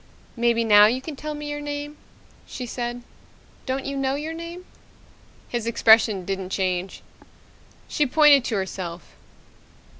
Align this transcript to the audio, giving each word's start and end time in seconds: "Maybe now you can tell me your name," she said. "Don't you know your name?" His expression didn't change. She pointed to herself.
"Maybe 0.35 0.63
now 0.63 0.87
you 0.87 0.99
can 0.99 1.15
tell 1.15 1.35
me 1.35 1.47
your 1.47 1.61
name," 1.61 1.95
she 2.47 2.65
said. 2.65 3.03
"Don't 3.67 3.85
you 3.85 3.95
know 3.95 4.15
your 4.15 4.33
name?" 4.33 4.65
His 5.47 5.67
expression 5.67 6.25
didn't 6.25 6.49
change. 6.49 7.03
She 7.87 8.07
pointed 8.07 8.43
to 8.45 8.55
herself. 8.55 9.15